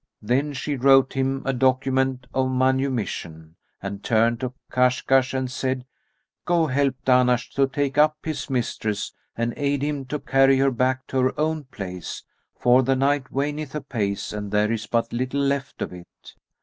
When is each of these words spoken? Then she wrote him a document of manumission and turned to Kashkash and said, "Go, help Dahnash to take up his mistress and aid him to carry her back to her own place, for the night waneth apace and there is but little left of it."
Then 0.23 0.53
she 0.53 0.75
wrote 0.77 1.13
him 1.13 1.43
a 1.45 1.53
document 1.53 2.25
of 2.33 2.49
manumission 2.49 3.55
and 3.83 4.03
turned 4.03 4.39
to 4.39 4.51
Kashkash 4.71 5.31
and 5.37 5.51
said, 5.51 5.85
"Go, 6.43 6.65
help 6.65 6.95
Dahnash 7.05 7.51
to 7.51 7.67
take 7.67 7.99
up 7.99 8.17
his 8.23 8.49
mistress 8.49 9.13
and 9.35 9.53
aid 9.55 9.83
him 9.83 10.05
to 10.05 10.17
carry 10.17 10.57
her 10.57 10.71
back 10.71 11.05
to 11.09 11.19
her 11.21 11.39
own 11.39 11.65
place, 11.65 12.23
for 12.57 12.81
the 12.81 12.95
night 12.95 13.31
waneth 13.31 13.75
apace 13.75 14.33
and 14.33 14.49
there 14.49 14.71
is 14.71 14.87
but 14.87 15.13
little 15.13 15.41
left 15.41 15.83
of 15.83 15.93
it." 15.93 16.33